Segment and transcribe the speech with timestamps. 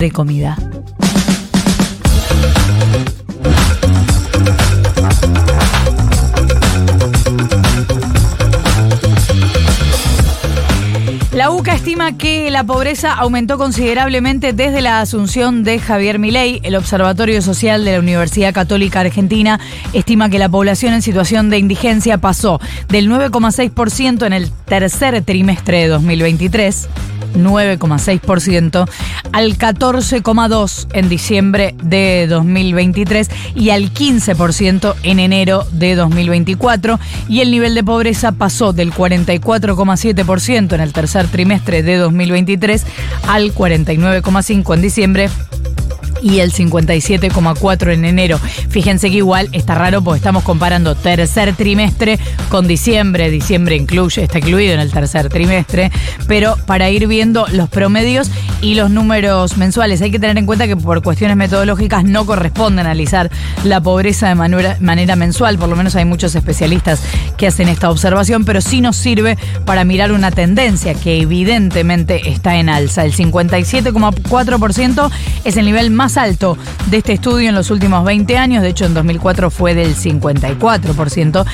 [0.00, 0.56] de comida.
[11.32, 16.60] La UCA estima que la pobreza aumentó considerablemente desde la asunción de Javier Milei.
[16.64, 19.60] El Observatorio Social de la Universidad Católica Argentina
[19.92, 25.82] estima que la población en situación de indigencia pasó del 9,6% en el tercer trimestre
[25.82, 26.88] de 2023
[27.34, 28.88] 9,6%
[29.32, 37.50] al 14,2% en diciembre de 2023 y al 15% en enero de 2024 y el
[37.50, 42.84] nivel de pobreza pasó del 44,7% en el tercer trimestre de 2023
[43.28, 45.30] al 49,5% en diciembre
[46.22, 48.38] y el 57,4 en enero.
[48.68, 53.30] Fíjense que igual está raro porque estamos comparando tercer trimestre con diciembre.
[53.30, 55.90] Diciembre incluye, está incluido en el tercer trimestre,
[56.26, 60.02] pero para ir viendo los promedios y los números mensuales.
[60.02, 63.30] Hay que tener en cuenta que por cuestiones metodológicas no corresponde analizar
[63.64, 67.02] la pobreza de manera, mensual, por lo menos hay muchos especialistas
[67.36, 72.56] que hacen esta observación, pero sí nos sirve para mirar una tendencia que evidentemente está
[72.56, 73.04] en alza.
[73.04, 75.10] El 57,4%
[75.44, 76.56] es el nivel más alto
[76.90, 81.44] de este estudio en los últimos 20 años, de hecho en 2004 fue del 54%.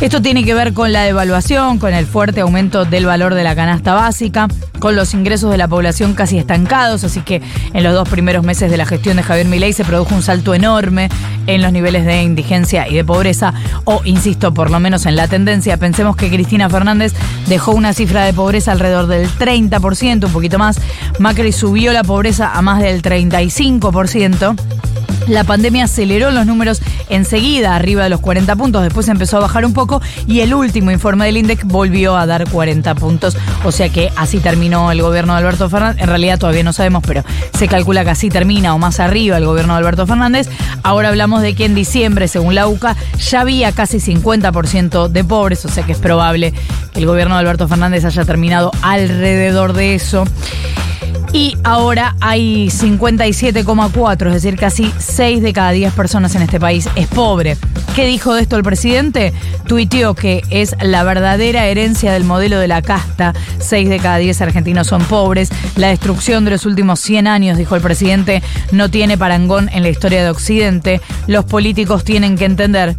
[0.00, 3.54] Esto tiene que ver con la devaluación, con el fuerte aumento del valor de la
[3.54, 4.48] canasta básica,
[4.84, 7.40] con los ingresos de la población casi estancados, así que
[7.72, 10.52] en los dos primeros meses de la gestión de Javier Milei se produjo un salto
[10.52, 11.08] enorme
[11.46, 13.54] en los niveles de indigencia y de pobreza,
[13.84, 15.78] o insisto, por lo menos en la tendencia.
[15.78, 17.14] Pensemos que Cristina Fernández
[17.46, 20.78] dejó una cifra de pobreza alrededor del 30%, un poquito más.
[21.18, 24.54] Macri subió la pobreza a más del 35%.
[25.26, 29.64] La pandemia aceleró los números enseguida, arriba de los 40 puntos, después empezó a bajar
[29.64, 33.88] un poco y el último informe del INDEC volvió a dar 40 puntos, o sea
[33.88, 37.24] que así terminó el gobierno de Alberto Fernández, en realidad todavía no sabemos, pero
[37.56, 40.48] se calcula que así termina o más arriba el gobierno de Alberto Fernández.
[40.82, 45.64] Ahora hablamos de que en diciembre, según la UCA, ya había casi 50% de pobres,
[45.64, 46.52] o sea que es probable
[46.92, 50.24] que el gobierno de Alberto Fernández haya terminado alrededor de eso.
[51.34, 56.88] Y ahora hay 57,4, es decir, casi 6 de cada 10 personas en este país
[56.94, 57.56] es pobre.
[57.96, 59.32] ¿Qué dijo de esto el presidente?
[59.66, 63.34] Tuiteó que es la verdadera herencia del modelo de la casta.
[63.58, 65.50] 6 de cada 10 argentinos son pobres.
[65.74, 68.40] La destrucción de los últimos 100 años, dijo el presidente,
[68.70, 71.00] no tiene parangón en la historia de Occidente.
[71.26, 72.96] Los políticos tienen que entender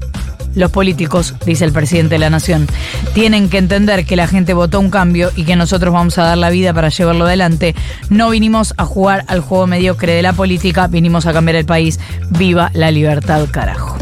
[0.56, 2.68] los políticos, dice el presidente de la Nación,
[3.14, 6.38] tienen que entender que la gente votó un cambio y que nosotros vamos a dar
[6.38, 7.76] la vida para llevarlo adelante.
[8.10, 12.00] No vinimos a jugar al juego mediocre de la política, vinimos a cambiar el país.
[12.30, 13.98] Viva la libertad, carajo.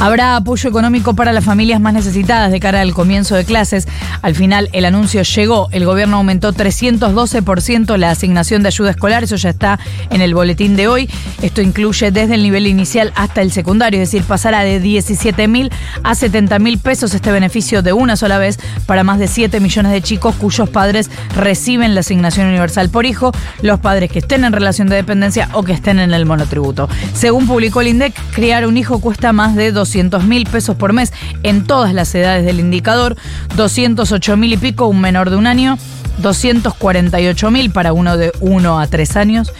[0.00, 3.86] Habrá apoyo económico para las familias más necesitadas de cara al comienzo de clases.
[4.22, 5.68] Al final el anuncio llegó.
[5.72, 9.24] El gobierno aumentó 312% la asignación de ayuda escolar.
[9.24, 9.78] Eso ya está
[10.08, 11.10] en el boletín de hoy.
[11.42, 14.00] Esto incluye desde el nivel inicial hasta el secundario.
[14.00, 15.70] Es decir, pasará de 17 mil
[16.02, 19.92] a 70 mil pesos este beneficio de una sola vez para más de 7 millones
[19.92, 23.32] de chicos cuyos padres reciben la asignación universal por hijo.
[23.60, 26.88] Los padres que estén en relación de dependencia o que estén en el monotributo.
[27.12, 30.92] Según publicó el INDEC, criar un hijo cuesta más de 200 200 mil pesos por
[30.92, 31.12] mes
[31.42, 33.16] en todas las edades del indicador,
[33.56, 35.78] 208 mil y pico un menor de un año,
[36.18, 39.52] 248 mil para uno de 1 a 3 años,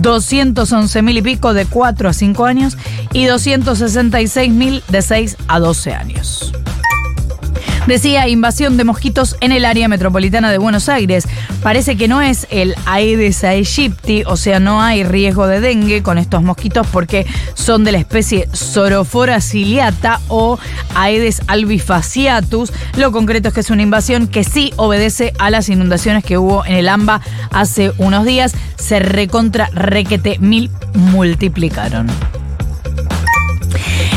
[0.00, 2.78] 211 mil y pico de 4 a 5 años
[3.12, 6.52] y 266 mil de 6 a 12 años.
[7.86, 11.28] Decía invasión de mosquitos en el área metropolitana de Buenos Aires.
[11.62, 16.16] Parece que no es el Aedes aegypti, o sea, no hay riesgo de dengue con
[16.16, 20.58] estos mosquitos porque son de la especie Sorophora ciliata o
[20.94, 22.72] Aedes albifaciatus.
[22.96, 26.64] Lo concreto es que es una invasión que sí obedece a las inundaciones que hubo
[26.64, 27.20] en el AMBA
[27.50, 28.54] hace unos días.
[28.76, 32.06] Se recontra requete mil multiplicaron.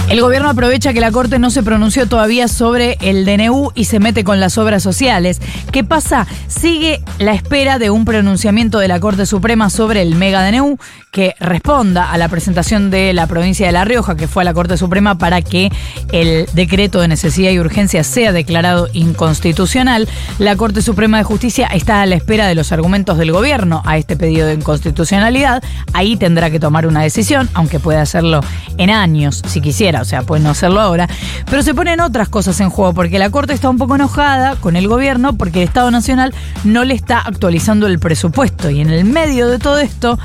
[0.10, 4.00] El gobierno aprovecha que la Corte no se pronunció todavía sobre el DNU y se
[4.00, 5.42] mete con las obras sociales.
[5.74, 6.26] ¿Qué pasa?
[6.48, 10.78] Sigue la espera de un pronunciamiento de la Corte Suprema sobre el mega DNU
[11.12, 14.54] que responda a la presentación de la provincia de La Rioja, que fue a la
[14.54, 15.72] Corte Suprema para que
[16.14, 20.08] el decreto de necesidad y urgencia sea declarado inconstitucional.
[20.40, 23.98] La Corte Suprema de Justicia está a la espera de los argumentos del gobierno a
[23.98, 25.62] este pedido de inconstitucionalidad.
[25.92, 28.40] Ahí tendrá que tomar una decisión, aunque puede hacerlo
[28.78, 31.08] en años, si quisiera o sea, puede no hacerlo ahora,
[31.50, 34.76] pero se ponen otras cosas en juego, porque la Corte está un poco enojada con
[34.76, 36.34] el gobierno porque el Estado Nacional
[36.64, 40.18] no le está actualizando el presupuesto y en el medio de todo esto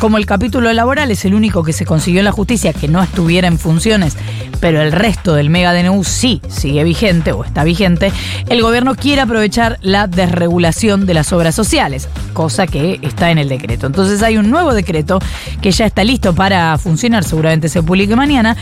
[0.00, 3.02] como el capítulo laboral es el único que se consiguió en la justicia que no
[3.02, 4.16] estuviera en funciones,
[4.58, 8.10] pero el resto del mega DNU sí sigue vigente o está vigente,
[8.48, 13.50] el gobierno quiere aprovechar la desregulación de las obras sociales, cosa que está en el
[13.50, 13.86] decreto.
[13.86, 15.18] Entonces hay un nuevo decreto
[15.60, 18.56] que ya está listo para funcionar, seguramente se publique mañana,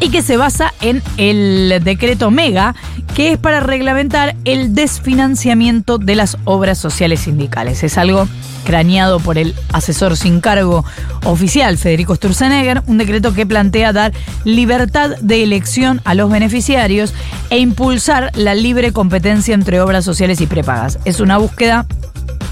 [0.00, 2.74] y que se basa en el decreto Mega,
[3.14, 7.82] que es para reglamentar el desfinanciamiento de las obras sociales sindicales.
[7.82, 8.28] Es algo
[8.64, 10.84] craneado por el asesor sin cargo
[11.24, 14.12] oficial Federico Sturzenegger, un decreto que plantea dar
[14.44, 17.14] libertad de elección a los beneficiarios
[17.48, 20.98] e impulsar la libre competencia entre obras sociales y prepagas.
[21.04, 21.86] Es una búsqueda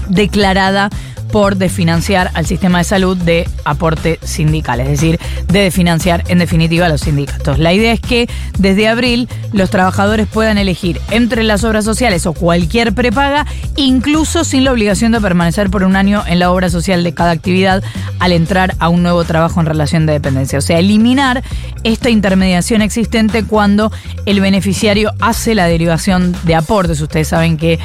[0.07, 0.89] declarada
[1.35, 6.85] por desfinanciar al sistema de salud de aporte sindical, es decir, de desfinanciar en definitiva
[6.85, 7.59] a los sindicatos.
[7.59, 12.31] La idea es que desde abril los trabajadores puedan elegir entre las obras sociales o
[12.31, 13.45] cualquier prepaga,
[13.75, 17.31] incluso sin la obligación de permanecer por un año en la obra social de cada
[17.31, 17.83] actividad
[18.19, 20.57] al entrar a un nuevo trabajo en relación de dependencia.
[20.59, 21.43] O sea, eliminar
[21.83, 23.91] esta intermediación existente cuando
[24.25, 27.01] el beneficiario hace la derivación de aportes.
[27.01, 27.77] Ustedes saben que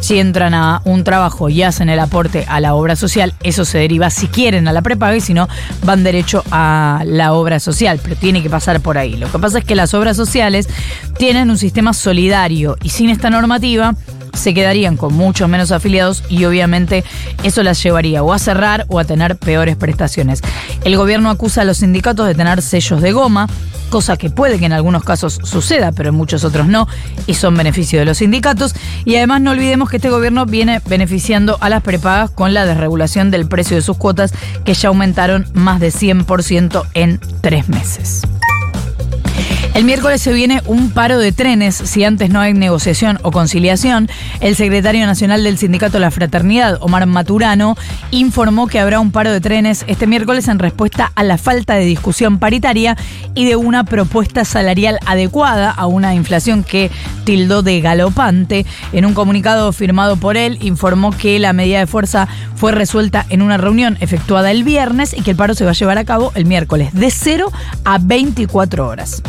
[0.00, 3.78] si entran a un trabajo y hacen el aporte a la obra social, eso se
[3.78, 5.48] deriva si quieren a la prepaga y si no,
[5.84, 9.16] van derecho a la obra social, pero tiene que pasar por ahí.
[9.16, 10.68] Lo que pasa es que las obras sociales
[11.16, 13.94] tienen un sistema solidario y sin esta normativa
[14.34, 17.04] se quedarían con muchos menos afiliados y obviamente
[17.42, 20.42] eso las llevaría o a cerrar o a tener peores prestaciones.
[20.84, 23.48] El gobierno acusa a los sindicatos de tener sellos de goma,
[23.88, 26.88] cosa que puede que en algunos casos suceda, pero en muchos otros no,
[27.26, 28.74] y son beneficio de los sindicatos.
[29.04, 33.30] Y además no olvidemos que este gobierno viene beneficiando a las prepagas con la desregulación
[33.30, 34.32] del precio de sus cuotas,
[34.64, 38.22] que ya aumentaron más de 100% en tres meses.
[39.78, 44.08] El miércoles se viene un paro de trenes si antes no hay negociación o conciliación.
[44.40, 47.76] El secretario nacional del Sindicato la Fraternidad, Omar Maturano,
[48.10, 51.84] informó que habrá un paro de trenes este miércoles en respuesta a la falta de
[51.84, 52.96] discusión paritaria
[53.36, 56.90] y de una propuesta salarial adecuada a una inflación que
[57.22, 58.66] tildó de galopante.
[58.92, 62.26] En un comunicado firmado por él, informó que la medida de fuerza
[62.56, 65.74] fue resuelta en una reunión efectuada el viernes y que el paro se va a
[65.74, 67.52] llevar a cabo el miércoles de 0
[67.84, 69.22] a 24 horas.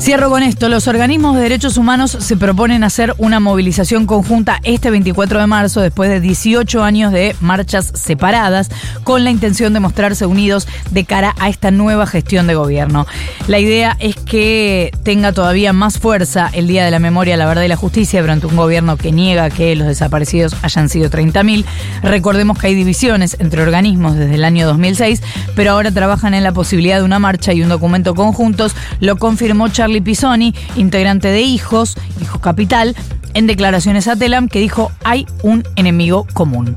[0.00, 0.68] Cierro con esto.
[0.68, 5.80] Los organismos de derechos humanos se proponen hacer una movilización conjunta este 24 de marzo,
[5.80, 8.70] después de 18 años de marchas separadas,
[9.02, 13.06] con la intención de mostrarse unidos de cara a esta nueva gestión de gobierno.
[13.48, 17.64] La idea es que tenga todavía más fuerza el Día de la Memoria, la Verdad
[17.64, 21.64] y la Justicia durante un gobierno que niega que los desaparecidos hayan sido 30.000.
[22.02, 25.22] Recordemos que hay divisiones entre organismos desde el año 2006,
[25.56, 28.74] pero ahora trabajan en la posibilidad de una marcha y un documento conjuntos.
[29.00, 32.94] Lo confirmó Charlie Charlie Pisoni, integrante de Hijos, Hijos Capital,
[33.32, 36.76] en declaraciones a Telam, que dijo hay un enemigo común.